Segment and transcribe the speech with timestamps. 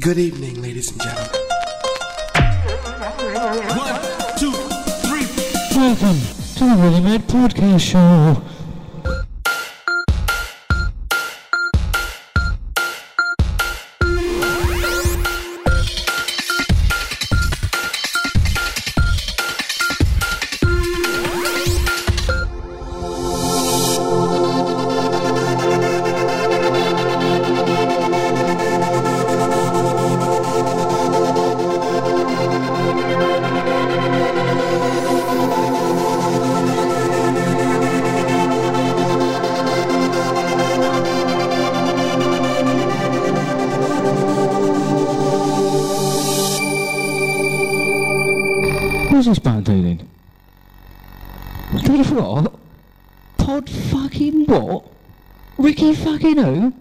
[0.00, 1.30] Good evening, ladies and gentlemen.
[3.76, 4.00] One,
[4.38, 4.52] two,
[5.06, 5.26] three.
[5.76, 6.18] Welcome
[6.56, 8.42] to the Really Mad Podcast Show.
[56.24, 56.73] you know,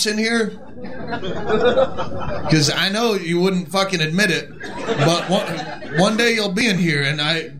[0.00, 0.46] cops in here?
[2.44, 6.78] Because I know you wouldn't fucking admit it, but one, one day you'll be in
[6.78, 7.52] here, and I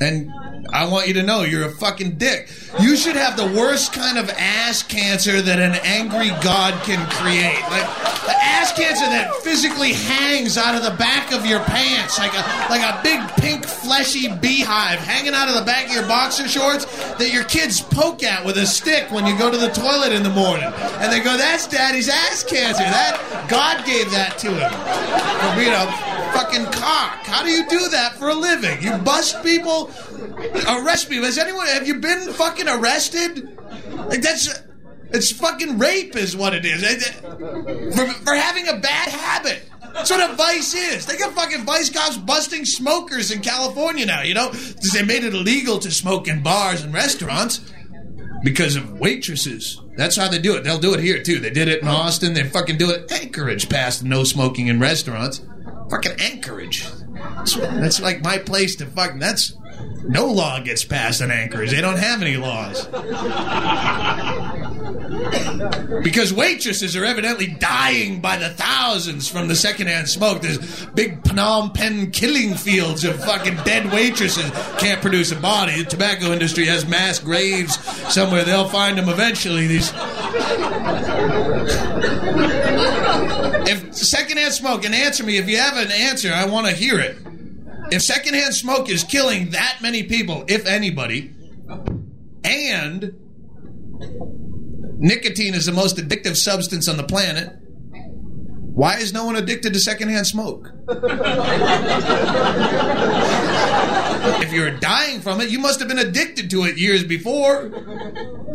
[0.00, 0.30] and
[0.72, 2.48] I want you to know you're a fucking dick.
[2.80, 7.60] You should have the worst kind of ass cancer that an angry god can create.
[7.70, 7.84] Like
[8.24, 12.42] the ass cancer that physically hangs out of the back of your pants like a
[12.70, 16.86] like a big pink fleshy beehive hanging out of the back of your boxer shorts
[17.16, 20.22] that your kids poke at with a stick when you go to the toilet in
[20.22, 20.72] the morning.
[21.00, 24.70] And they go, "That's daddy's ass cancer." That God gave that to him.
[24.70, 27.26] For being a fucking cock.
[27.26, 28.82] How do you do that for a living?
[28.82, 29.90] You bust people,
[30.68, 31.16] arrest me.
[31.16, 31.66] Has anyone?
[31.66, 33.56] Have you been fucking arrested?
[34.08, 34.48] Like that's.
[35.14, 36.82] It's fucking rape, is what it is.
[37.94, 39.62] For, for having a bad habit.
[39.92, 41.04] That's what a vice is.
[41.04, 44.48] They got fucking vice cops busting smokers in California now, you know?
[44.48, 47.60] 'Cause They made it illegal to smoke in bars and restaurants
[48.42, 49.78] because of waitresses.
[49.98, 50.64] That's how they do it.
[50.64, 51.40] They'll do it here too.
[51.40, 52.32] They did it in Austin.
[52.32, 53.12] They fucking do it.
[53.12, 55.42] Anchorage passed no smoking in restaurants.
[55.90, 56.86] Fucking Anchorage.
[57.36, 59.18] That's, that's like my place to fucking.
[59.18, 59.52] That's
[60.04, 61.70] no law gets passed in Anchorage.
[61.70, 62.86] They don't have any laws
[66.02, 70.42] because waitresses are evidently dying by the thousands from the secondhand smoke.
[70.42, 74.50] There's big Phnom Penh killing fields of fucking dead waitresses.
[74.78, 75.82] Can't produce a body.
[75.82, 77.78] The tobacco industry has mass graves
[78.12, 78.44] somewhere.
[78.44, 79.66] They'll find them eventually.
[79.66, 79.92] These.
[83.64, 86.98] If secondhand smoke, and answer me if you have an answer, I want to hear
[86.98, 87.16] it.
[87.92, 91.34] If secondhand smoke is killing that many people, if anybody,
[92.42, 93.12] and
[94.98, 97.54] nicotine is the most addictive substance on the planet,
[98.72, 100.72] why is no one addicted to secondhand smoke?
[104.40, 107.68] if you're dying from it, you must have been addicted to it years before.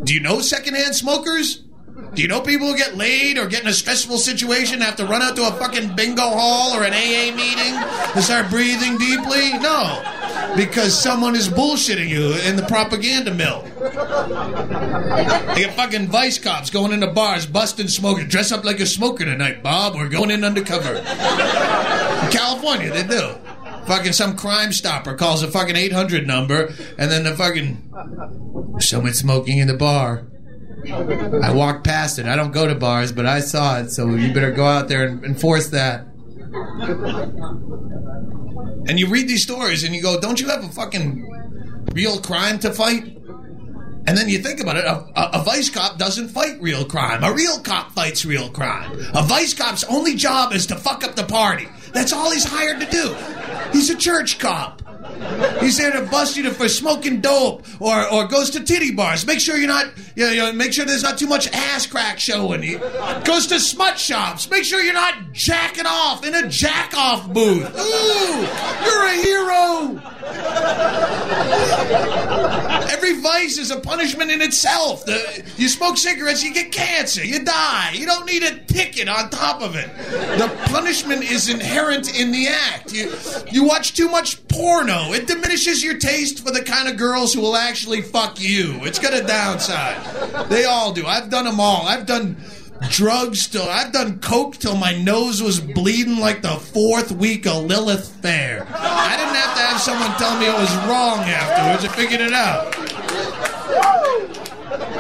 [0.04, 1.67] Do you know secondhand smokers?
[2.14, 5.06] Do you know people who get laid or get in a stressful situation have to
[5.06, 7.74] run out to a fucking bingo hall or an AA meeting
[8.14, 9.54] to start breathing deeply?
[9.58, 10.04] No.
[10.56, 13.64] Because someone is bullshitting you in the propaganda mill.
[15.56, 18.28] They get fucking vice cops going into bars, busting smokers.
[18.28, 19.96] Dress up like a smoker tonight, Bob.
[19.96, 20.98] We're going in undercover.
[20.98, 23.36] In California, they do.
[23.88, 27.90] Fucking some crime stopper calls a fucking 800 number, and then the fucking.
[28.80, 30.27] Someone smoking in the bar.
[30.86, 32.26] I walked past it.
[32.26, 35.06] I don't go to bars, but I saw it, so you better go out there
[35.06, 36.08] and enforce that.
[38.88, 41.28] And you read these stories and you go, don't you have a fucking
[41.94, 43.18] real crime to fight?
[44.08, 47.22] And then you think about it, a, a, a vice cop doesn't fight real crime.
[47.24, 48.98] A real cop fights real crime.
[49.14, 51.68] A vice cop's only job is to fuck up the party.
[51.92, 53.14] That's all he's hired to do.
[53.74, 54.82] He's a church cop.
[55.60, 59.26] He's there to bust you for smoking dope or, or goes to titty bars.
[59.26, 62.64] Make sure you're not, you know, make sure there's not too much ass crack showing.
[62.64, 62.76] He
[63.26, 64.50] goes to smut shops.
[64.50, 67.68] Make sure you're not jacking off in a jack off booth.
[67.78, 68.48] Ooh,
[68.86, 70.02] you're a hero.
[72.90, 75.06] Every vice is a punishment in itself.
[75.06, 77.92] The, you smoke cigarettes, you get cancer, you die.
[77.94, 79.90] You don't need a ticket on top of it.
[80.38, 82.94] The punishment is inherent in the act.
[82.94, 83.14] You,
[83.52, 87.42] you watch too much porno, it diminishes your taste for the kind of girls who
[87.42, 88.80] will actually fuck you.
[88.82, 90.50] It's got a downside.
[90.50, 91.06] They all do.
[91.06, 91.88] I've done them all.
[91.88, 92.38] I've done
[92.90, 97.66] drugs till I've done coke till my nose was bleeding like the fourth week of
[97.66, 98.68] Lilith Fair.
[98.70, 101.86] I didn't have to have someone tell me it was wrong afterwards.
[101.86, 102.74] I figured it out.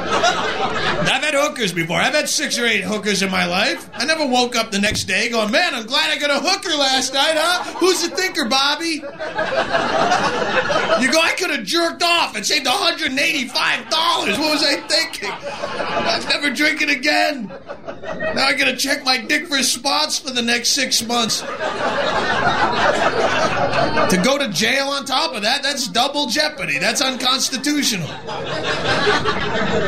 [0.09, 1.97] I've had hookers before.
[1.97, 3.89] I've had six or eight hookers in my life.
[3.93, 6.75] I never woke up the next day going, man, I'm glad I got a hooker
[6.77, 7.63] last night, huh?
[7.79, 9.01] Who's the thinker, Bobby?
[11.01, 13.07] You go, I could have jerked off and saved $185.
[14.37, 15.31] What was I thinking?
[15.31, 17.47] I'm never drinking again.
[17.47, 21.41] Now I gotta check my dick for spots for the next six months.
[21.41, 21.47] To
[24.23, 26.79] go to jail on top of that, that's double jeopardy.
[26.79, 28.07] That's unconstitutional.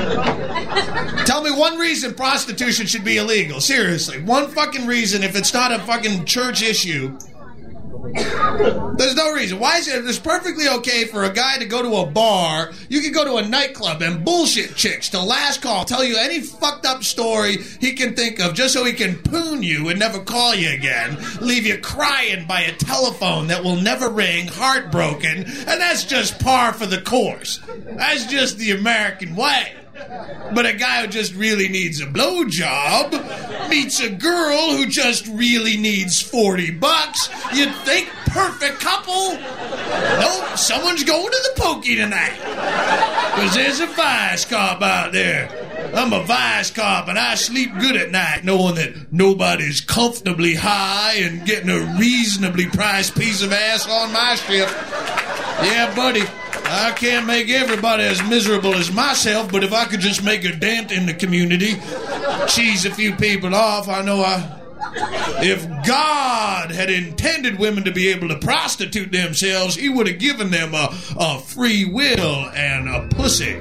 [1.25, 3.62] Tell me one reason prostitution should be illegal.
[3.62, 4.22] Seriously.
[4.22, 7.18] One fucking reason if it's not a fucking church issue.
[8.13, 9.60] There's no reason.
[9.60, 10.06] Why is it?
[10.06, 12.72] It's perfectly okay for a guy to go to a bar.
[12.89, 16.39] You can go to a nightclub and bullshit chicks to last call, tell you any
[16.39, 20.20] fucked up story he can think of just so he can poon you and never
[20.20, 21.18] call you again.
[21.42, 26.74] Leave you crying by a telephone that will never ring, heartbroken, and that's just par
[26.74, 27.60] for the course.
[27.86, 29.75] That's just the American way.
[30.53, 35.77] But a guy who just really needs a blowjob meets a girl who just really
[35.77, 37.29] needs 40 bucks.
[37.53, 39.34] You'd think perfect couple.
[39.34, 42.38] Nope, someone's going to the pokey tonight.
[43.36, 45.50] Because there's a vice cop out there.
[45.94, 51.15] I'm a vice cop and I sleep good at night knowing that nobody's comfortably high
[51.15, 54.70] and getting a reasonably priced piece of ass on my ship.
[55.63, 56.24] Yeah, buddy.
[56.71, 60.55] I can't make everybody as miserable as myself, but if I could just make a
[60.55, 61.75] dent in the community,
[62.47, 64.57] cheese a few people off, I know I.
[65.41, 70.51] If God had intended women to be able to prostitute themselves, He would have given
[70.51, 73.59] them a, a free will and a pussy.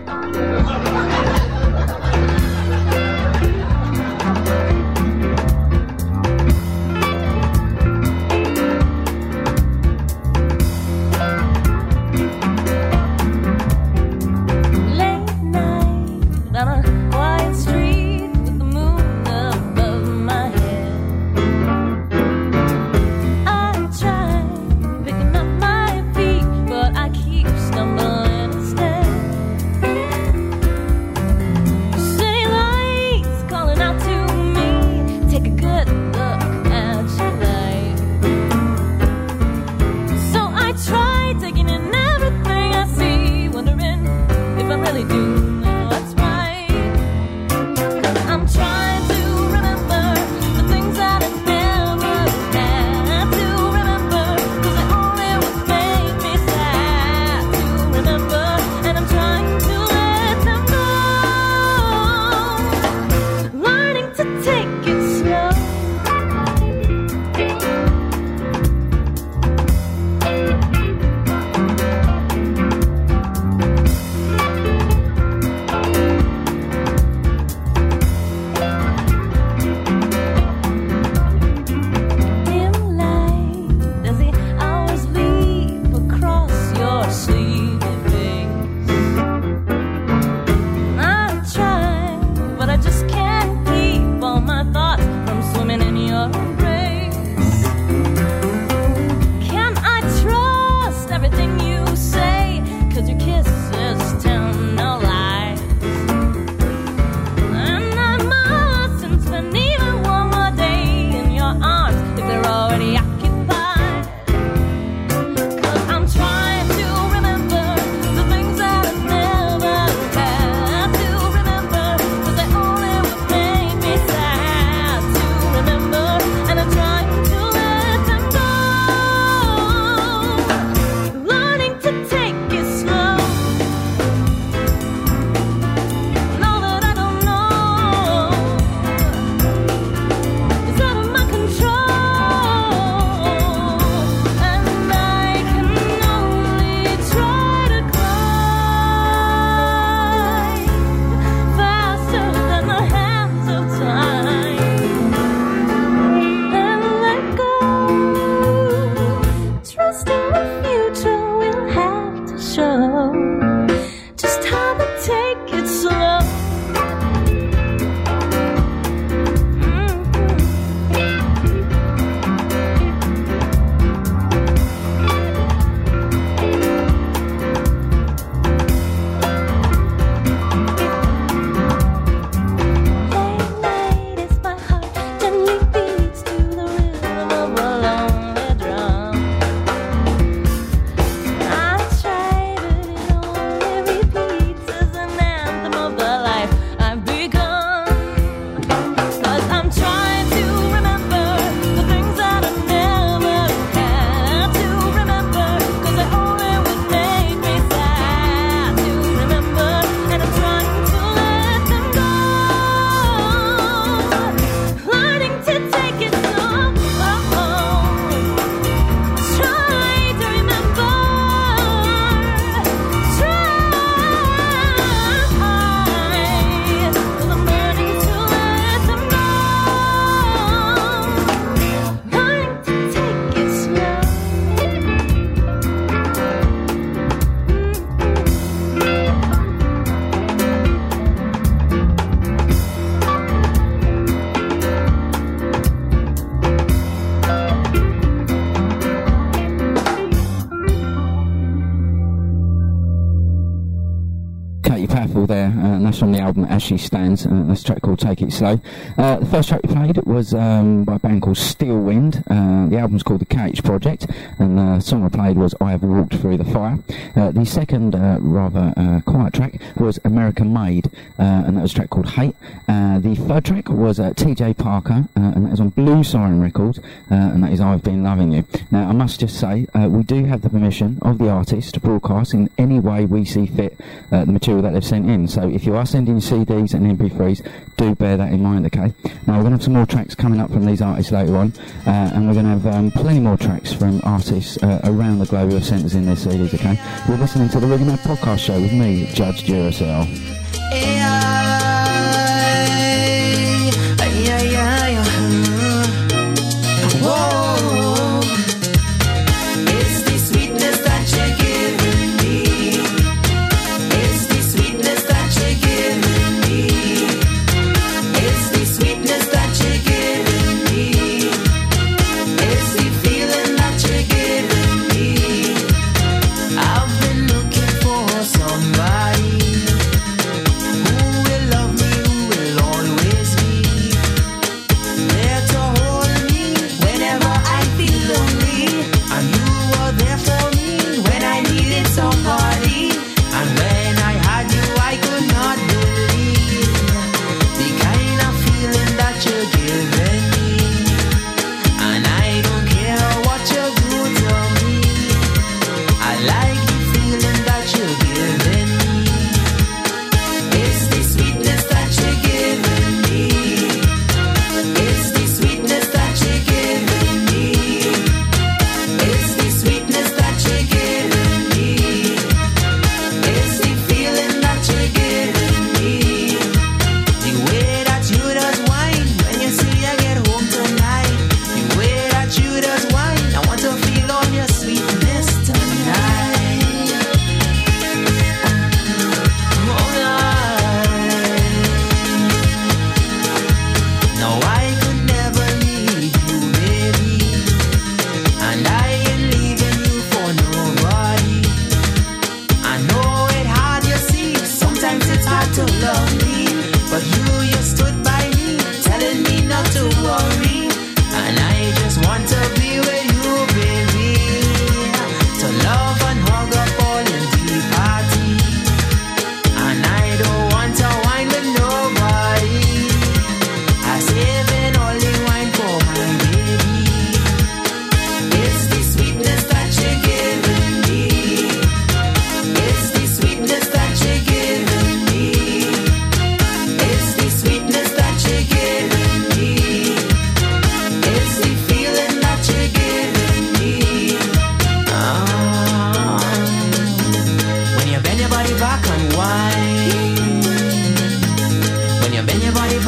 [256.69, 258.61] She Stands, and that's a track called Take It Slow.
[258.99, 262.23] Uh, the first track we played was um, by a band called Steel Wind.
[262.29, 264.07] Uh, the album's called The KH Project,
[264.39, 266.79] and the song I played was I Have Walked Through the Fire.
[267.17, 271.73] Uh, the second uh, rather uh, quiet track was American Made, uh, and that was
[271.73, 272.35] a track called Hate.
[272.69, 276.41] Uh, the third track was uh, TJ Parker, uh, and that is on Blue Siren
[276.41, 278.45] Records, uh, and that is I've Been Loving You.
[278.71, 281.81] Now, I must just say, uh, we do have the permission of the artist to
[281.81, 283.79] broadcast in any way we see fit
[284.13, 285.29] uh, the material that they've sent in.
[285.29, 288.93] So if you are sending CDs and MP3s, do bear that in mind, okay?
[289.27, 291.53] Now, we're going to have some more tracks coming up from these artists later on,
[291.87, 295.27] uh, and we're going to have um, plenty more tracks from artists uh, around the
[295.27, 296.79] globe who have sent us in their CDs, okay?
[297.09, 300.48] We're listening to the Really Mad Podcast Show with me, Judge Duracell.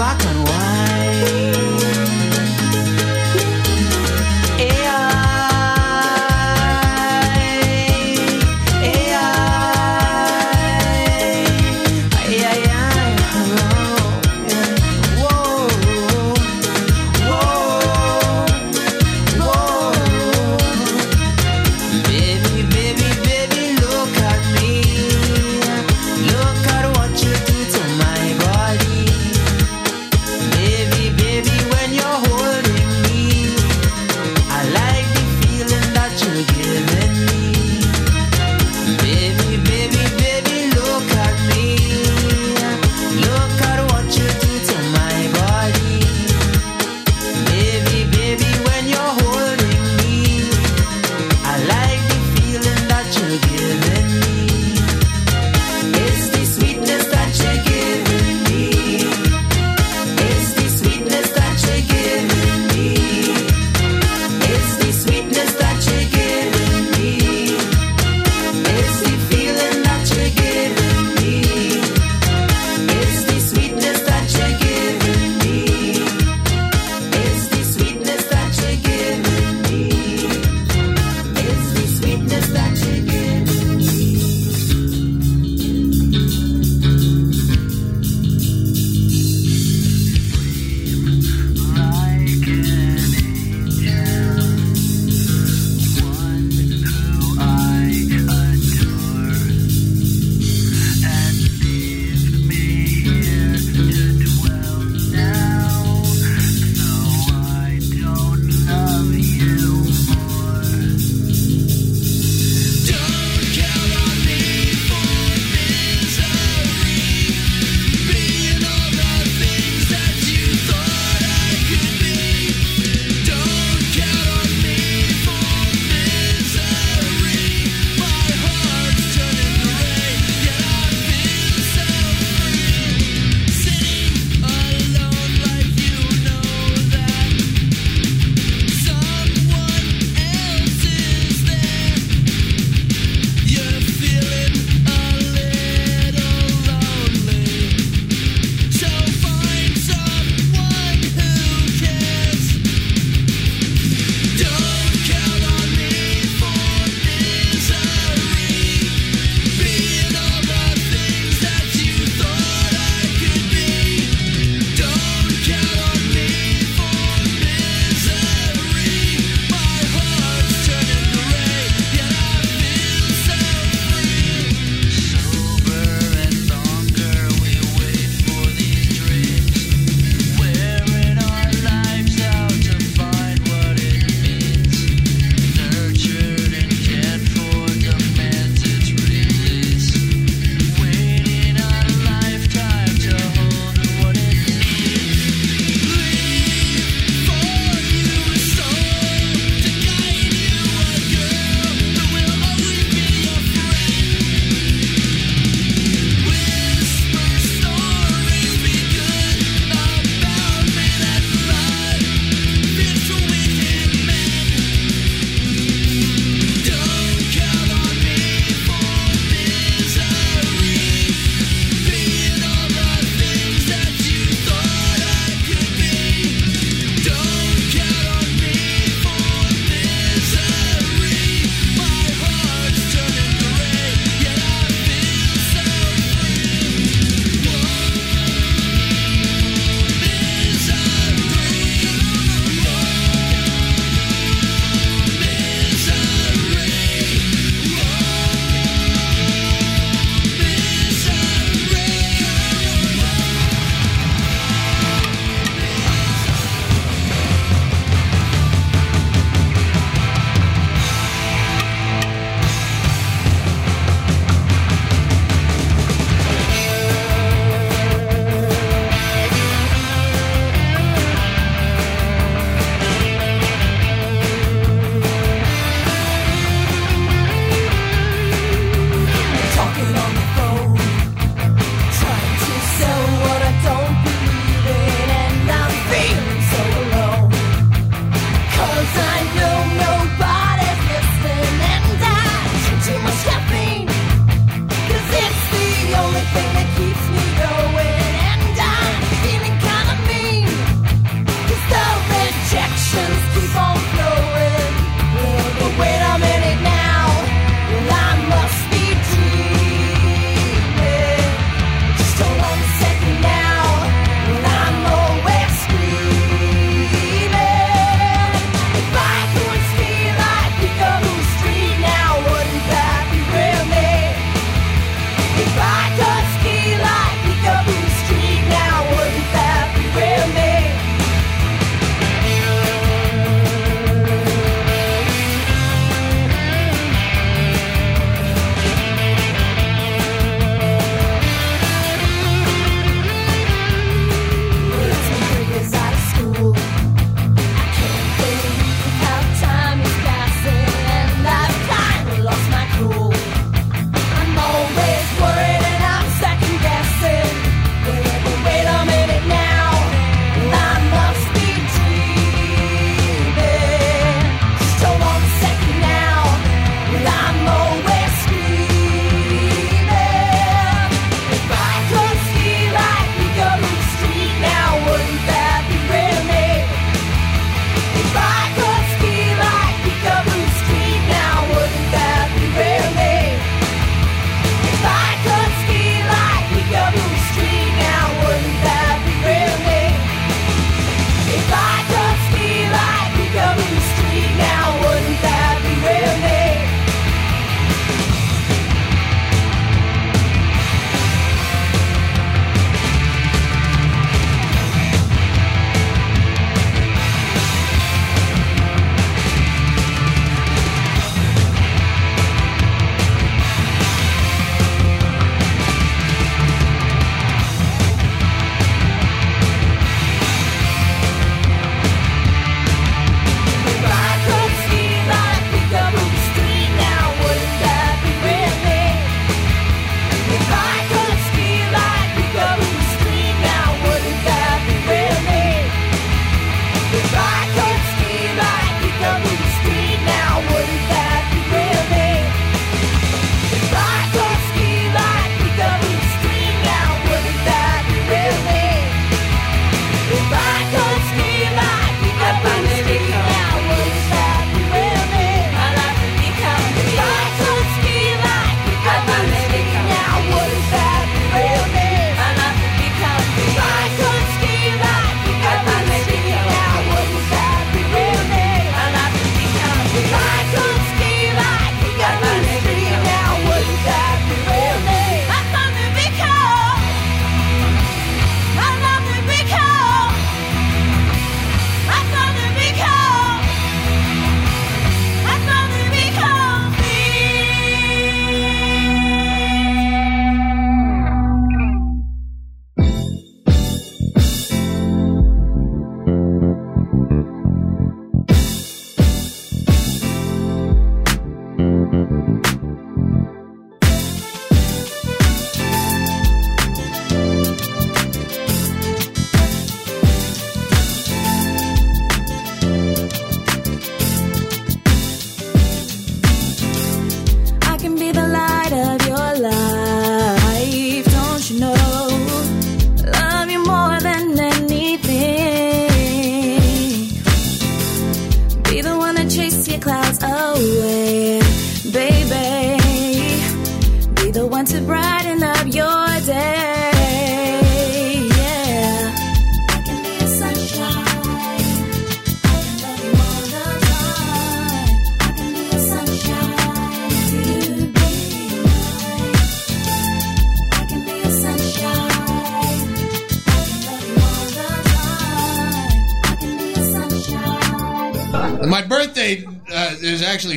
[0.01, 1.70] black and white.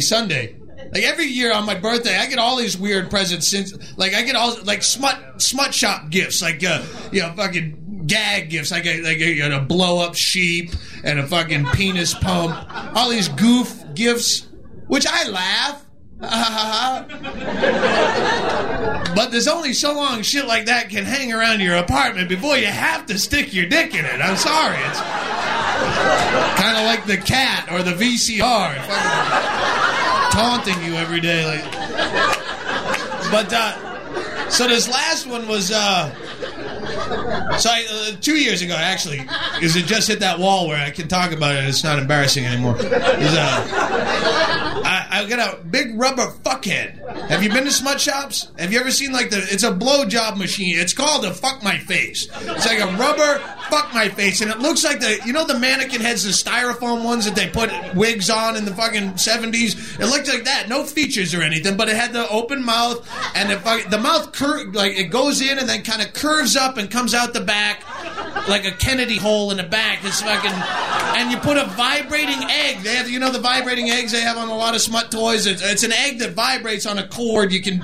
[0.04, 0.58] Sunday.
[0.92, 3.48] Like every year on my birthday, I get all these weird presents.
[3.48, 8.04] Since like I get all like smut smut shop gifts, like uh, you know, fucking
[8.06, 8.72] gag gifts.
[8.72, 10.72] I get like you know, a blow up sheep
[11.04, 12.56] and a fucking penis pump.
[12.96, 14.48] All these goof gifts,
[14.88, 15.80] which I laugh.
[19.13, 22.68] but there's only so long shit like that can hang around your apartment before you
[22.68, 24.22] have to stick your dick in it.
[24.22, 24.78] I'm sorry.
[24.86, 25.00] It's
[26.56, 28.76] kind of like the cat or the VCR,
[30.32, 31.46] taunting you every day.
[31.46, 31.63] Like,
[33.32, 36.13] but uh, so this last one was uh,
[37.60, 40.89] so I, uh, two years ago, actually, because it just hit that wall where I
[40.91, 41.65] can talk about it.
[41.65, 42.76] It's not embarrassing anymore.
[42.80, 46.99] Uh, I, I got a big rubber fuckhead.
[47.30, 48.49] Have you been to smut shops?
[48.58, 49.38] Have you ever seen like the?
[49.38, 50.78] It's a blow job machine.
[50.78, 52.28] It's called a fuck my face.
[52.41, 55.60] It's like a rubber fuck my face, and it looks like the you know the
[55.60, 59.99] mannequin heads, the styrofoam ones that they put wigs on in the fucking seventies.
[59.99, 60.69] It looked like that.
[60.69, 64.65] No features or anything, but it had the open mouth and the the mouth cur-
[64.71, 67.84] like it goes in and then kind of curves up and comes out the back
[68.48, 70.00] like a Kennedy hole in the back.
[70.04, 72.80] It's fucking, and you put a vibrating egg.
[72.84, 75.46] They have, you know, the vibrating eggs they have on a lot of smut toys.
[75.46, 77.52] It's, it's an egg that vibrates on a cord.
[77.52, 77.84] You can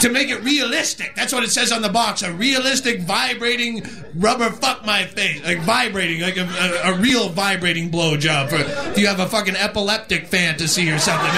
[0.00, 1.14] to make it realistic.
[1.14, 2.22] That's what it says on the box.
[2.22, 3.82] A realistic vibrating
[4.14, 8.56] rubber fuck my face, like vibrating, like a, a, a real vibrating blow job for
[8.56, 11.30] if you have a fucking epileptic fantasy or something.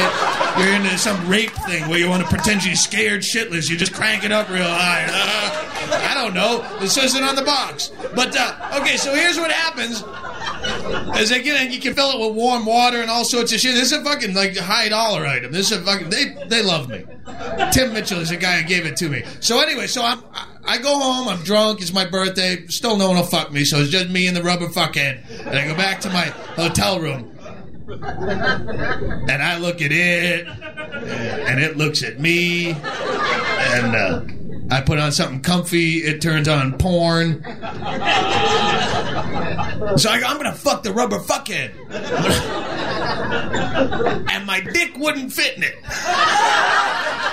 [0.59, 3.71] You're into some rape thing where you want to pretend you're scared shitless.
[3.71, 5.07] You just crank it up real high.
[5.09, 6.67] Uh, I don't know.
[6.81, 7.91] It says it on the box.
[8.15, 10.03] But uh, okay, so here's what happens.
[11.29, 13.75] They get you can fill it with warm water and all sorts of shit.
[13.75, 15.53] This is a fucking like high dollar item.
[15.53, 17.05] This is a fucking they they love me.
[17.73, 19.23] Tim Mitchell is the guy who gave it to me.
[19.41, 21.29] So anyway, so I'm I- I go home.
[21.29, 21.81] I'm drunk.
[21.81, 22.67] It's my birthday.
[22.67, 23.65] Still no one will fuck me.
[23.65, 25.23] So it's just me and the rubber fuckhead.
[25.47, 27.35] And I go back to my hotel room.
[27.91, 34.21] And I look at it, and it looks at me, and uh,
[34.71, 35.99] I put on something comfy.
[35.99, 37.43] It turns on porn.
[39.97, 41.73] So I go, I'm gonna fuck the rubber fuckhead.
[44.31, 45.77] and my dick wouldn't fit in it.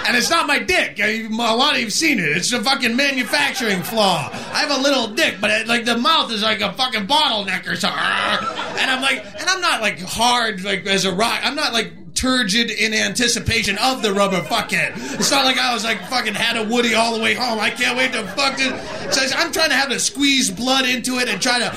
[0.08, 1.00] And it's not my dick.
[1.00, 2.38] A lot of you've seen it.
[2.38, 4.30] It's a fucking manufacturing flaw.
[4.32, 7.68] I have a little dick, but it, like the mouth is like a fucking bottleneck
[7.68, 8.00] or something.
[8.00, 11.42] And I'm like, and I'm not like hard like as a rock.
[11.44, 11.92] I'm not like
[12.26, 14.94] turgid in anticipation of the rubber fuckhead.
[15.20, 17.60] It's not like I was like fucking had a Woody all the way home.
[17.60, 18.74] I can't wait to fuck it.
[19.14, 21.70] So I'm trying to have to squeeze blood into it and try to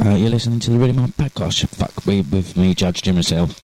[0.00, 1.68] You're listening to the Really Mad podcast.
[1.70, 3.60] Fuck with, with me, Judge Jim myself.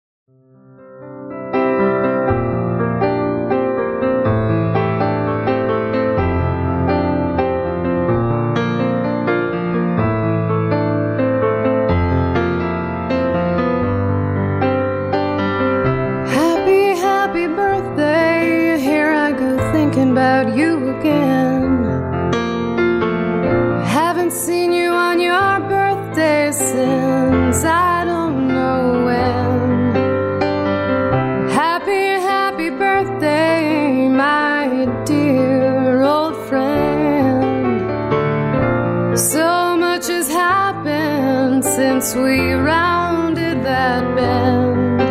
[42.00, 45.02] Since we rounded that bend.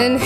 [0.00, 0.20] And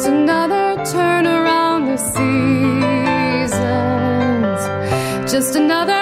[0.00, 2.20] Just another turn around the seasons.
[5.30, 5.99] Just another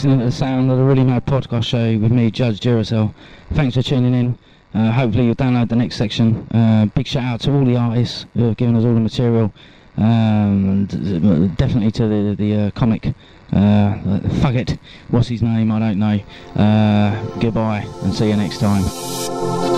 [0.00, 3.12] listening to the sound of the Really Mad Podcast Show with me, Judge Duracell.
[3.52, 4.38] Thanks for tuning in.
[4.72, 6.48] Uh, hopefully you'll download the next section.
[6.54, 9.52] Uh, big shout out to all the artists who have given us all the material.
[9.98, 13.08] Um, and uh, definitely to the the uh, comic.
[13.52, 14.78] Uh, fuck it.
[15.08, 15.70] What's his name?
[15.70, 16.18] I don't know.
[16.56, 19.69] Uh, goodbye and see you next time.